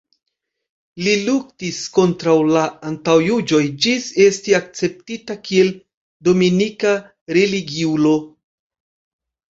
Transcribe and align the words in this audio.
Li 1.07 1.11
luktis 1.25 1.81
kontraŭ 1.97 2.33
la 2.55 2.63
antaŭjuĝoj 2.91 3.61
ĝis 3.87 4.09
esti 4.25 4.55
akceptita 4.61 5.39
kiel 5.51 5.71
dominika 6.31 6.97
religiulo. 7.39 8.19